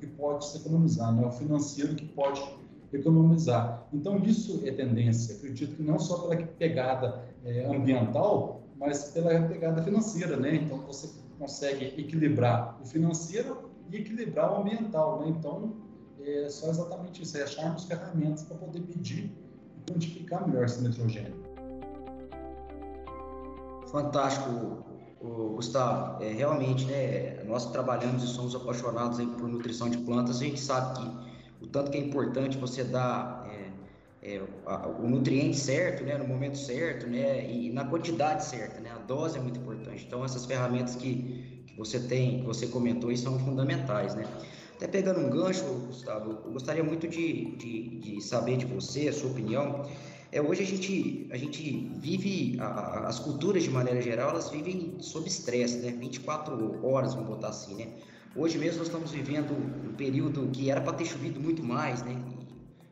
[0.00, 2.42] que pode se economizar, né, o financeiro que pode
[2.92, 3.86] economizar.
[3.92, 5.36] Então, isso é tendência.
[5.36, 10.56] Acredito que não só pela pegada é, ambiental, mas pela pegada financeira, né?
[10.56, 15.34] Então, você consegue equilibrar o financeiro e equilibrar o ambiental, né?
[15.38, 15.72] Então,
[16.20, 19.32] é só exatamente isso, é acharmos ferramentas para poder medir
[19.76, 21.41] e quantificar melhor esse nitrogênio.
[23.92, 24.84] Fantástico,
[25.54, 26.24] Gustavo.
[26.24, 30.58] É, realmente, né, nós trabalhamos e somos apaixonados aí por nutrição de plantas, a gente
[30.58, 33.46] sabe que o tanto que é importante você dar
[34.22, 38.80] é, é, a, o nutriente certo, né, no momento certo, né, e na quantidade certa,
[38.80, 40.04] né, a dose é muito importante.
[40.06, 44.24] Então, essas ferramentas que, que você tem, que você comentou, aí são fundamentais, né.
[44.76, 49.12] Até pegando um gancho, Gustavo, eu gostaria muito de, de, de saber de você, a
[49.12, 49.84] sua opinião.
[50.32, 54.96] É, hoje a gente, a gente vive, a, as culturas de maneira geral, elas vivem
[54.98, 55.90] sob estresse, né?
[55.92, 57.88] 24 horas, vamos botar assim, né?
[58.34, 62.18] Hoje mesmo nós estamos vivendo um período que era para ter chovido muito mais, né?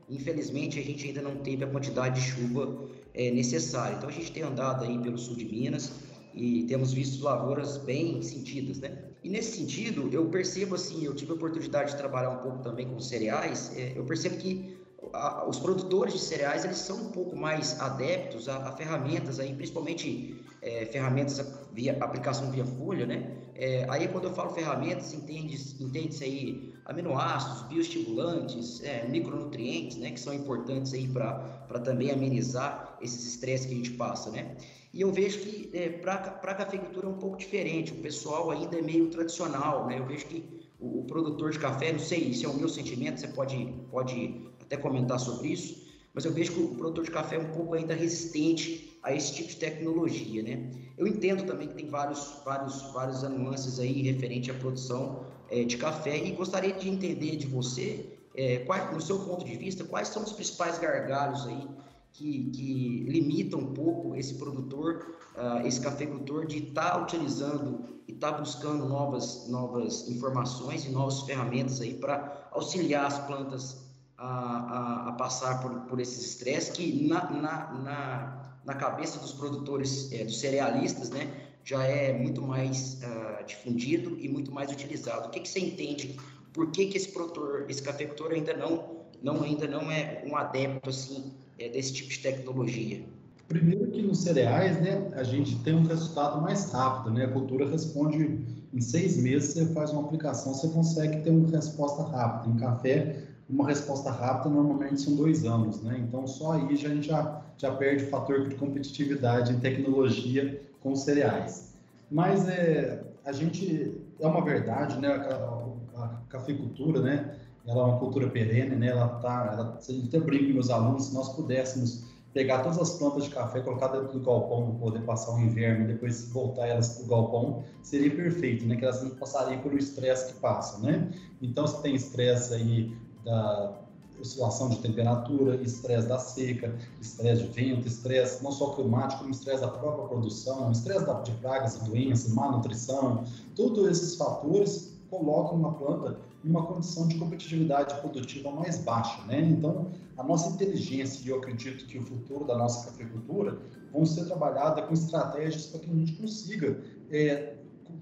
[0.06, 3.96] E, infelizmente a gente ainda não teve a quantidade de chuva é, necessária.
[3.96, 5.92] Então a gente tem andado aí pelo sul de Minas
[6.34, 8.98] e temos visto lavouras bem sentidas, né?
[9.24, 12.86] E nesse sentido eu percebo assim, eu tive a oportunidade de trabalhar um pouco também
[12.86, 14.78] com cereais, é, eu percebo que
[15.12, 19.54] a, os produtores de cereais eles são um pouco mais adeptos a, a ferramentas aí,
[19.54, 23.36] principalmente é, ferramentas via aplicação via folha, né?
[23.54, 30.10] É, aí quando eu falo ferramentas, entende-se entende aí aminoácidos, bioestimulantes, é, micronutrientes, né?
[30.10, 34.56] Que são importantes aí para também amenizar esses estresses que a gente passa, né?
[34.92, 38.78] E eu vejo que é, para a cafeicultura é um pouco diferente, o pessoal ainda
[38.78, 39.98] é meio tradicional, né?
[39.98, 40.44] Eu vejo que
[40.80, 44.49] o, o produtor de café, não sei se é o meu sentimento, você pode, pode
[44.70, 47.74] até comentar sobre isso, mas eu vejo que o produtor de café é um pouco
[47.74, 50.70] ainda resistente a esse tipo de tecnologia, né?
[50.96, 55.76] Eu entendo também que tem vários, vários, várias nuances aí referente à produção é, de
[55.76, 60.08] café e gostaria de entender de você, é, qual, no seu ponto de vista, quais
[60.08, 61.66] são os principais gargalos aí
[62.12, 68.12] que, que limitam um pouco esse produtor, uh, esse cafeicultor de estar tá utilizando e
[68.12, 73.89] estar tá buscando novas, novas informações e novas ferramentas aí para auxiliar as plantas
[74.20, 79.32] a, a, a passar por, por esses estresses que na, na, na, na, cabeça dos
[79.32, 81.32] produtores, é, dos cerealistas, né,
[81.64, 85.28] já é muito mais uh, difundido e muito mais utilizado.
[85.28, 86.18] O que, que você entende?
[86.52, 90.90] Por que, que esse produtor, esse cafeicultor ainda não, não, ainda não é um adepto
[90.90, 93.02] assim, é, desse tipo de tecnologia?
[93.48, 97.24] Primeiro que nos cereais, né, a gente tem um resultado mais rápido, né?
[97.24, 98.38] A cultura responde
[98.72, 102.54] em seis meses, você faz uma aplicação, você consegue ter uma resposta rápida.
[102.54, 106.02] Em café, uma resposta rápida normalmente são dois anos, né?
[106.06, 110.62] Então só aí já, a gente já, já perde o fator de competitividade em tecnologia
[110.80, 111.74] com os cereais.
[112.10, 115.08] Mas é, a gente, é uma verdade, né?
[115.08, 117.36] A, a, a cafeicultura, né?
[117.66, 118.88] Ela é uma cultura perene, né?
[118.88, 122.90] Ela tá, ela, gente até brinca com meus alunos, se nós pudéssemos pegar todas as
[122.92, 126.68] plantas de café, colocar dentro do galpão para poder passar o inverno e depois voltar
[126.68, 128.76] elas para o galpão, seria perfeito, né?
[128.76, 131.10] Que elas não passariam pelo estresse que passam, né?
[131.42, 132.92] Então, se tem estresse aí
[133.24, 133.72] da
[134.20, 139.62] oscilação de temperatura, estresse da seca, estresse de vento, estresse não só climático, como estresse
[139.62, 143.24] da própria produção, estresse de pragas e doenças, má nutrição,
[143.56, 149.40] todos esses fatores colocam uma planta em uma condição de competitividade produtiva mais baixa, né?
[149.40, 153.58] Então, a nossa inteligência, e eu acredito que o futuro da nossa cafeicultura
[153.92, 156.78] vão ser trabalhada com estratégias para que a gente consiga
[157.10, 157.54] é,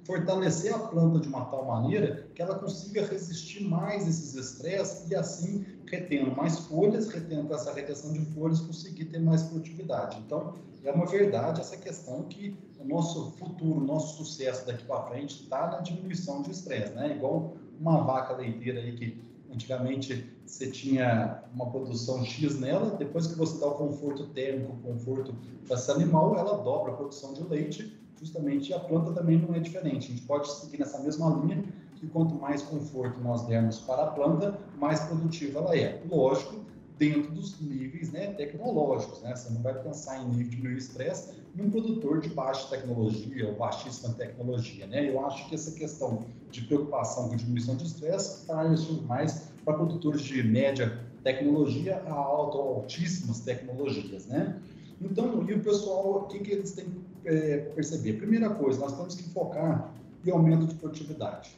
[0.08, 5.14] fortalecer a planta de uma tal maneira que ela consiga resistir mais esses estresses e
[5.14, 10.18] assim retendo mais folhas, retendo essa retenção de folhas, conseguir ter mais produtividade.
[10.24, 15.02] Então, é uma verdade essa questão que o nosso futuro, o nosso sucesso daqui para
[15.02, 17.14] frente está na diminuição de estresse, né?
[17.14, 23.34] Igual uma vaca leiteira aí que antigamente você tinha uma produção X nela, depois que
[23.34, 25.34] você dá o conforto térmico, o conforto
[25.66, 29.58] para esse animal, ela dobra a produção de leite, justamente a planta também não é
[29.58, 30.08] diferente.
[30.08, 31.64] A gente pode seguir nessa mesma linha,
[31.96, 36.02] que quanto mais conforto nós dermos para a planta, mais produtiva ela é.
[36.10, 39.22] Lógico, dentro dos níveis né, tecnológicos.
[39.22, 39.34] Né?
[39.34, 43.54] Você não vai pensar em nível de diminuir estresse num produtor de baixa tecnologia ou
[43.54, 44.86] baixíssima tecnologia.
[44.86, 45.08] Né?
[45.08, 50.22] Eu acho que essa questão de preocupação com diminuição de estresse traz mais para produtores
[50.22, 54.26] de média tecnologia a altíssimas tecnologias.
[54.26, 54.60] Né?
[55.00, 58.14] Então, e o pessoal, o que, que eles têm que é, perceber?
[58.14, 59.92] Primeira coisa, nós temos que focar
[60.24, 61.50] em aumento de produtividade.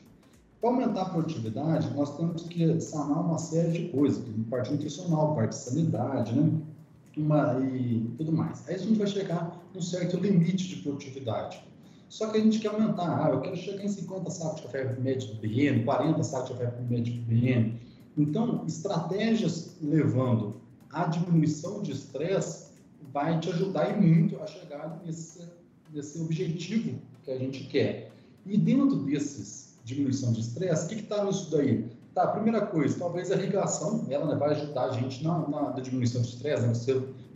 [0.60, 5.50] Para aumentar a produtividade, nós temos que sanar uma série de coisas, parte nutricional, parte
[5.50, 6.60] de sanidade, né?
[7.16, 8.68] Uma, e tudo mais.
[8.68, 11.62] Aí a gente vai chegar num certo limite de produtividade.
[12.08, 13.24] Só que a gente quer aumentar.
[13.24, 16.54] Ah, eu quero chegar em 50 sacos de café médio do BM, 40 sacos de
[16.54, 17.80] café médio do BM.
[18.18, 20.60] Então, estratégias levando
[20.92, 22.69] à diminuição de estresse
[23.12, 25.46] vai te ajudar e muito a chegar nesse,
[25.92, 28.10] nesse objetivo que a gente quer.
[28.46, 31.90] E dentro desses diminuição de estresse, o que está nisso daí?
[32.14, 36.22] Tá, primeira coisa, talvez a irrigação, ela vai ajudar a gente na, na, na diminuição
[36.22, 36.74] de estresse, né?
[36.74, 36.94] você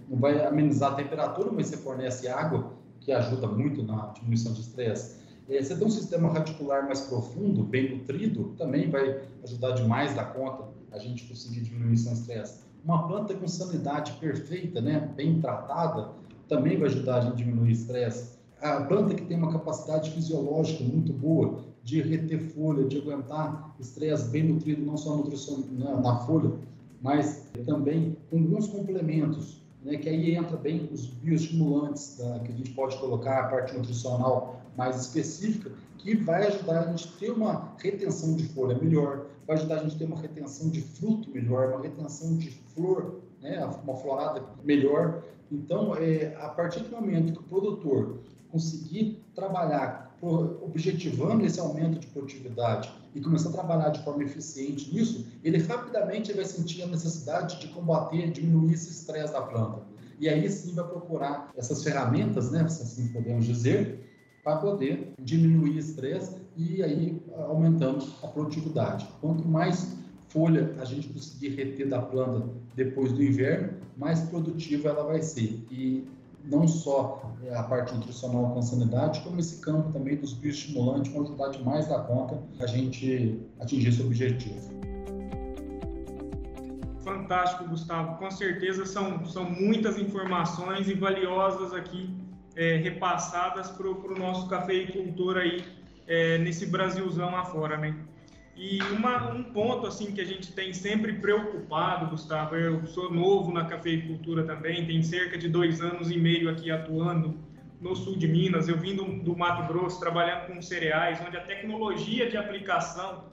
[0.09, 4.61] não vai amenizar a temperatura, mas você fornece água, que ajuda muito na diminuição de
[4.61, 5.17] estresse.
[5.49, 10.25] É, você tem um sistema radicular mais profundo, bem nutrido, também vai ajudar demais da
[10.25, 12.64] conta a gente conseguir diminuir esse estresse.
[12.85, 16.11] Uma planta com sanidade perfeita, né, bem tratada,
[16.47, 18.35] também vai ajudar a gente a diminuir estresse.
[18.61, 24.29] A planta que tem uma capacidade fisiológica muito boa, de reter folha, de aguentar estresse
[24.31, 26.53] bem nutrido, não só nutrição na, na folha,
[27.01, 32.55] mas também com alguns complementos, né, que aí entra bem os bioestimulantes da, que a
[32.55, 37.31] gente pode colocar, a parte nutricional mais específica, que vai ajudar a gente a ter
[37.31, 41.31] uma retenção de folha melhor, vai ajudar a gente a ter uma retenção de fruto
[41.31, 45.23] melhor, uma retenção de flor, né, uma florada melhor.
[45.51, 48.19] Então, é, a partir do momento que o produtor
[48.51, 50.05] conseguir trabalhar
[50.63, 56.33] objetivando esse aumento de produtividade e começar a trabalhar de forma eficiente nisso, ele rapidamente
[56.33, 59.83] vai sentir a necessidade de combater, diminuir esse estresse da planta.
[60.19, 64.14] E aí sim vai procurar essas ferramentas, né, se assim podemos dizer,
[64.45, 69.09] para poder diminuir estresse e aí aumentando a produtividade.
[69.21, 69.97] Quanto mais
[70.29, 75.65] folha a gente conseguir reter da planta depois do inverno, mais produtiva ela vai ser.
[75.71, 76.07] E
[76.45, 81.23] não só é, a parte nutricional com sanidade, como esse campo também dos bioestimulantes vão
[81.23, 84.75] ajudar demais da conta a gente atingir esse objetivo.
[87.03, 88.19] Fantástico, Gustavo.
[88.19, 92.11] Com certeza são, são muitas informações e valiosas aqui
[92.57, 95.65] é, repassadas para o nosso cafeicultor aí
[96.07, 97.95] é, nesse Brasilzão afora, né?
[98.57, 103.53] E uma, um ponto assim que a gente tem sempre preocupado, Gustavo, eu sou novo
[103.53, 107.37] na cafeicultura também, tem cerca de dois anos e meio aqui atuando
[107.81, 108.69] no sul de Minas.
[108.69, 113.25] Eu vim do, do Mato Grosso trabalhando com cereais, onde a tecnologia de aplicação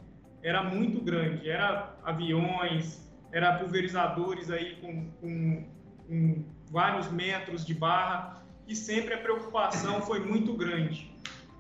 [0.42, 1.48] era muito grande.
[1.48, 5.66] Era aviões, era pulverizadores aí com, com,
[6.08, 11.12] com vários metros de barra e sempre a preocupação foi muito grande.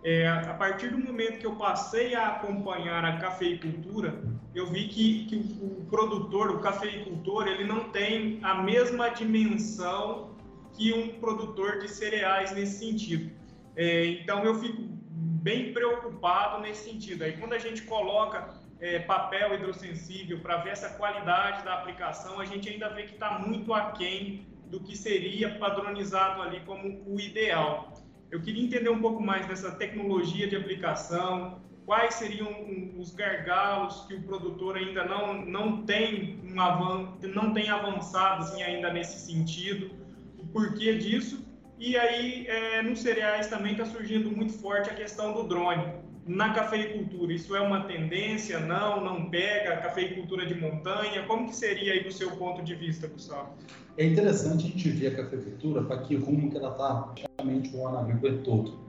[0.03, 4.23] É, a partir do momento que eu passei a acompanhar a cafeicultura,
[4.55, 10.35] eu vi que, que o, o, produtor, o cafeicultor, ele não tem a mesma dimensão
[10.73, 13.31] que um produtor de cereais nesse sentido.
[13.75, 17.23] É, então eu fico bem preocupado nesse sentido.
[17.23, 22.45] Aí quando a gente coloca é, papel hidrossensível para ver essa qualidade da aplicação, a
[22.45, 27.93] gente ainda vê que está muito aquém do que seria padronizado ali como o ideal.
[28.31, 32.49] Eu queria entender um pouco mais dessa tecnologia de aplicação, quais seriam
[32.97, 38.63] os gargalos que o produtor ainda não, não tem um avan, não tem avançado assim,
[38.63, 39.91] ainda nesse sentido,
[40.39, 41.45] o porquê disso.
[41.77, 45.83] E aí, é, nos cereais também está surgindo muito forte a questão do drone.
[46.27, 48.59] Na cafeicultura, isso é uma tendência?
[48.59, 49.77] Não, não pega?
[49.77, 51.25] Cafeicultura de montanha?
[51.25, 53.49] Como que seria aí do seu ponto de vista, Gustavo?
[53.97, 57.87] É interessante a gente ver a cafeicultura para que rumo que ela está praticamente o
[57.87, 58.79] ano agrícola todo.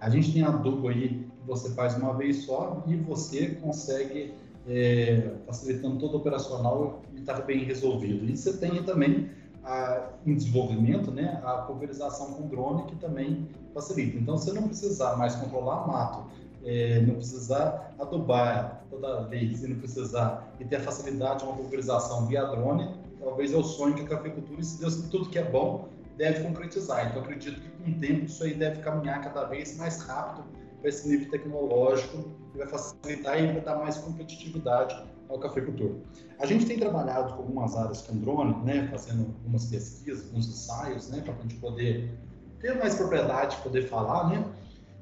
[0.00, 4.34] A gente tem adubo aí que você faz uma vez só e você consegue
[4.68, 8.24] é, facilitando todo o operacional e está bem resolvido.
[8.30, 9.28] E você tem também
[9.64, 14.18] a, em desenvolvimento né, a pulverização com drone que também facilita.
[14.18, 16.26] Então, você não precisar mais controlar mato
[16.66, 21.56] é, não precisar adubar toda vez e não precisar e ter a facilidade de uma
[21.56, 25.38] pulverização via drone, talvez é o sonho que a cafeicultura, e se Deus tudo que
[25.38, 27.08] é bom, deve concretizar.
[27.08, 30.44] Então, acredito que com o tempo isso aí deve caminhar cada vez mais rápido
[30.80, 34.96] para esse nível tecnológico e vai facilitar e vai dar mais competitividade
[35.28, 35.96] ao cafeicultor.
[36.38, 41.08] A gente tem trabalhado com algumas áreas com drone, né, fazendo algumas pesquisas, alguns ensaios,
[41.10, 42.12] né, para a gente poder
[42.60, 44.44] ter mais propriedade, poder falar, né,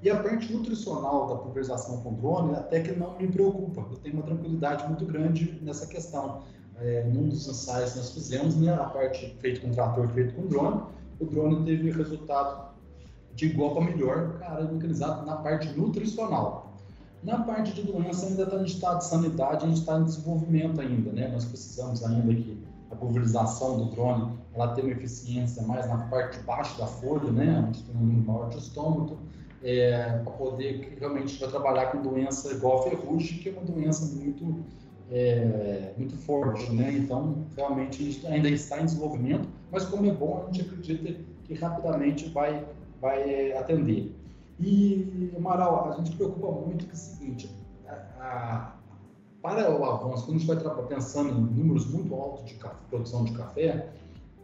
[0.05, 3.87] e a parte nutricional da pulverização com drone até que não me preocupa.
[3.91, 6.43] Eu tenho uma tranquilidade muito grande nessa questão.
[6.79, 10.47] É, num dos ensaios que nós fizemos, né, a parte feita com trator, feita com
[10.47, 10.83] drone,
[11.19, 12.75] o drone teve resultado
[13.35, 16.75] de igual para melhor, cara, localizado na parte nutricional.
[17.23, 20.81] Na parte de doença ainda está em estado de sanidade, a gente está em desenvolvimento
[20.83, 21.29] ainda, né?
[21.29, 26.39] Nós precisamos ainda que a pulverização do drone ela tenha uma eficiência mais na parte
[26.39, 27.65] de baixo da folha, né?
[27.67, 29.17] Onde tem um maior de estômago,
[29.65, 34.15] é, para poder realmente vai trabalhar com doença igual a ferrugem, que é uma doença
[34.15, 34.63] muito
[35.11, 36.93] é, muito forte, né?
[36.93, 41.21] Então, realmente a gente ainda está em desenvolvimento, mas como é bom, a gente acredita
[41.45, 42.65] que rapidamente vai
[43.01, 44.15] vai é, atender.
[44.61, 47.51] E, Amaral, a gente preocupa muito com o seguinte,
[47.89, 48.77] a, a,
[49.43, 52.59] para o avanço, quando a gente vai pensando em números muito altos de
[52.89, 53.91] produção de café,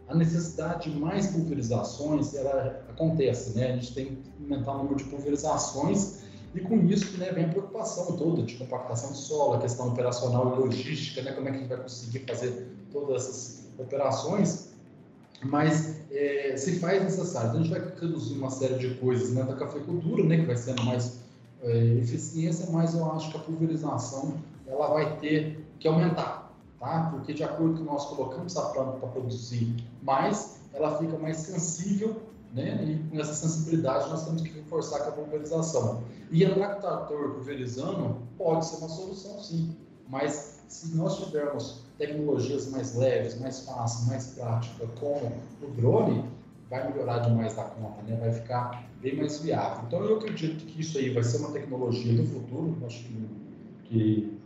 [0.07, 3.71] a necessidade de mais pulverizações ela acontece, né?
[3.71, 6.21] A gente tem que aumentar o número de pulverizações
[6.53, 10.53] e com isso né, vem a preocupação toda de compactação de solo, a questão operacional
[10.55, 11.31] e logística, né?
[11.31, 14.69] Como é que a gente vai conseguir fazer todas essas operações?
[15.43, 17.49] Mas é, se faz necessário.
[17.49, 20.55] Então, a gente vai reduzir uma série de coisas né, da cafeicultura, né, que vai
[20.55, 21.21] sendo mais
[21.63, 24.35] é, eficiência, mas eu acho que a pulverização
[24.67, 27.09] ela vai ter que aumentar, tá?
[27.11, 32.21] Porque de acordo com nós colocamos a planta para produzir mais, ela fica mais sensível,
[32.53, 32.83] né?
[32.83, 36.03] E com essa sensibilidade nós temos que reforçar com a pulverização.
[36.31, 39.75] E andar com pulverizando pode ser uma solução, sim,
[40.07, 45.31] mas se nós tivermos tecnologias mais leves, mais fáceis, mais práticas, como
[45.61, 46.23] o drone,
[46.69, 48.15] vai melhorar demais da conta, né?
[48.15, 49.83] vai ficar bem mais viável.
[49.85, 52.77] Então, eu acredito que isso aí vai ser uma tecnologia do futuro.
[52.85, 53.27] Acho que,
[53.83, 54.40] que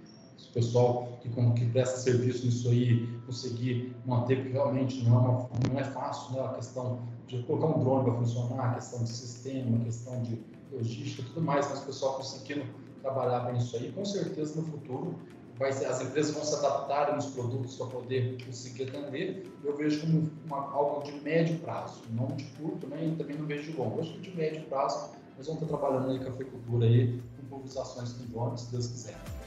[0.56, 5.80] pessoal que, que presta serviço nisso aí conseguir manter, porque realmente não é, uma, não
[5.80, 6.42] é fácil né?
[6.44, 10.42] a questão de colocar um drone para funcionar, a questão de sistema, a questão de
[10.72, 12.64] logística tudo mais, mas o pessoal conseguindo
[13.02, 15.16] trabalhar bem isso aí, com certeza no futuro
[15.58, 19.50] vai ser, as empresas vão se adaptar nos produtos para poder conseguir atender.
[19.64, 23.06] Eu vejo como uma, algo de médio prazo, não de curto, né?
[23.06, 24.02] E também não vejo de longo.
[24.02, 28.14] Acho que de médio prazo nós vamos estar trabalhando aí com a aí, com pulverizações
[28.14, 29.45] com drone, se Deus quiser.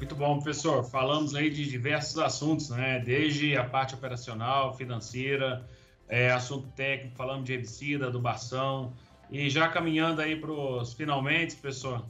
[0.00, 0.82] Muito bom, professor.
[0.82, 3.00] Falamos aí de diversos assuntos, né?
[3.00, 5.62] Desde a parte operacional, financeira,
[6.08, 8.94] é, assunto técnico, falamos de herbicida, adubação.
[9.30, 12.02] E já caminhando aí para os finalmente, professor,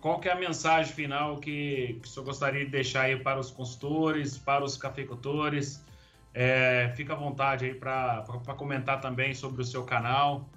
[0.00, 3.40] qual que é a mensagem final que, que o senhor gostaria de deixar aí para
[3.40, 5.84] os consultores, para os cafeicultores?
[6.32, 8.22] É, fica à vontade aí para
[8.56, 10.48] comentar também sobre o seu canal.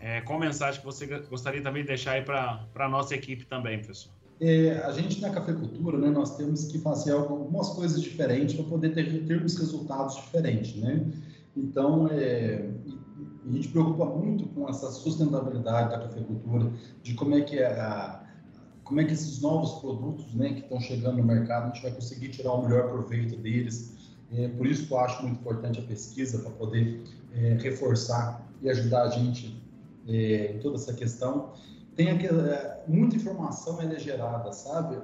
[0.00, 3.76] É, qual mensagem que você gostaria também de deixar aí para a nossa equipe também,
[3.76, 4.13] professor?
[4.40, 8.90] É, a gente na cafeicultura, né, nós temos que fazer algumas coisas diferentes para poder
[8.92, 11.06] ter termos resultados diferentes, né?
[11.56, 12.68] Então, é,
[13.46, 16.72] a gente preocupa muito com essa sustentabilidade da cafeicultura,
[17.02, 18.24] de como é que é a,
[18.84, 21.92] como é que esses novos produtos né, que estão chegando no mercado, a gente vai
[21.92, 23.94] conseguir tirar o melhor proveito deles.
[24.32, 27.02] É, por isso que eu acho muito importante a pesquisa, para poder
[27.34, 29.62] é, reforçar e ajudar a gente
[30.06, 31.52] é, em toda essa questão.
[31.96, 34.98] Tem aquela, é, muita informação é gerada, sabe,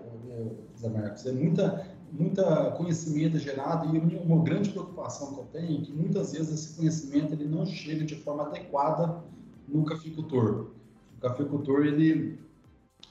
[0.79, 1.25] Zé Marcos?
[1.25, 5.93] É muita, muita conhecimento é gerado e uma grande preocupação que eu tenho é que
[5.93, 9.23] muitas vezes esse conhecimento ele não chega de forma adequada
[9.69, 10.71] no cafeicultor.
[11.17, 12.39] O cafeicultor, ele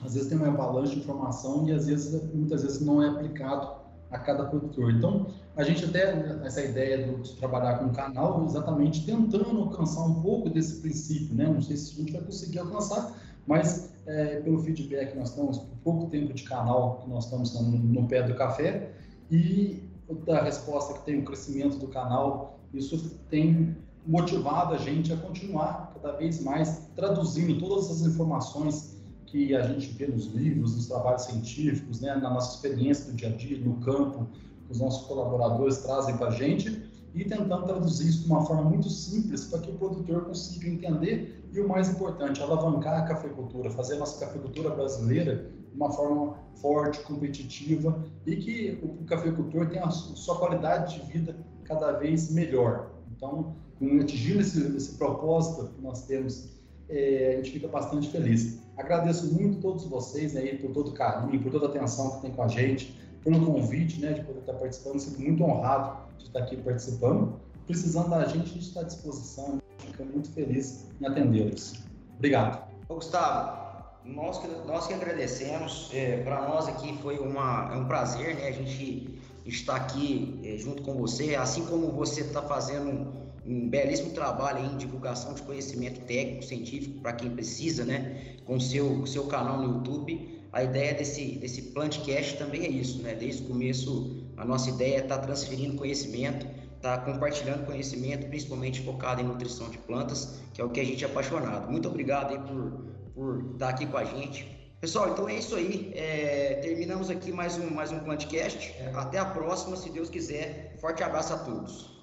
[0.04, 3.80] às vezes tem uma avalanche de informação e às vezes, muitas vezes não é aplicado
[4.12, 4.92] a cada produtor.
[4.92, 6.12] Então, a gente até,
[6.44, 11.48] essa ideia de trabalhar com canal, exatamente tentando alcançar um pouco desse princípio, né?
[11.48, 13.14] Não sei se a gente vai conseguir alcançar,
[13.50, 17.60] mas é, pelo feedback que nós temos, por pouco tempo de canal que nós estamos
[17.60, 18.92] no, no pé do café,
[19.32, 19.84] e
[20.24, 23.76] da resposta que tem o crescimento do canal, isso tem
[24.06, 29.88] motivado a gente a continuar cada vez mais traduzindo todas as informações que a gente
[29.94, 33.78] vê nos livros, nos trabalhos científicos, né, na nossa experiência do dia a dia, no
[33.78, 34.28] campo,
[34.68, 38.70] que os nossos colaboradores trazem para a gente, e tentando traduzir isso de uma forma
[38.70, 43.70] muito simples para que o produtor consiga entender e, o mais importante, alavancar a cafeicultura,
[43.72, 49.86] fazer a nossa cafeicultura brasileira de uma forma forte, competitiva e que o cafeicultor tenha
[49.86, 52.92] a sua qualidade de vida cada vez melhor.
[53.16, 53.56] Então,
[54.02, 58.60] atingindo esse, esse propósito que nós temos é, a gente fica bastante feliz.
[58.76, 62.22] Agradeço muito a todos vocês aí por todo o carinho, por toda a atenção que
[62.24, 65.00] tem com a gente, pelo convite, né, de poder estar participando.
[65.00, 67.40] Sinto muito honrado de estar aqui participando.
[67.68, 69.62] Precisando da gente, a gente está à disposição.
[70.00, 71.74] Fico muito feliz em atendê-los.
[72.16, 72.66] Obrigado.
[72.88, 75.90] Ô, Gustavo, nós que, nós que agradecemos.
[75.94, 78.48] É, Para nós aqui foi uma, é um prazer, né?
[78.48, 83.12] A gente estar aqui é, junto com você, assim como você está fazendo um,
[83.46, 88.38] um, belíssimo trabalho em divulgação de conhecimento técnico, científico para quem precisa, né?
[88.46, 90.40] Com seu seu canal no YouTube.
[90.54, 93.16] A ideia desse desse Plantcast também é isso, né?
[93.16, 96.48] Desde o começo a nossa ideia é estar tá transferindo conhecimento
[96.80, 101.04] está compartilhando conhecimento, principalmente focado em nutrição de plantas, que é o que a gente
[101.04, 101.70] é apaixonado.
[101.70, 104.58] Muito obrigado aí por, por estar tá aqui com a gente.
[104.80, 105.92] Pessoal, então é isso aí.
[105.94, 108.74] É, terminamos aqui mais um, mais um Plantcast.
[108.96, 110.78] Até a próxima, se Deus quiser.
[110.80, 112.00] Forte abraço a todos.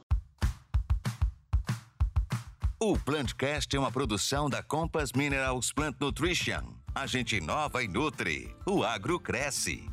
[2.78, 6.74] O Plantcast é uma produção da Compass Minerals Plant Nutrition.
[6.94, 8.54] A gente inova e nutre.
[8.66, 9.88] O agro cresce.